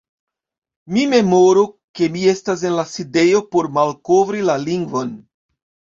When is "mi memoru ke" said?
0.95-2.09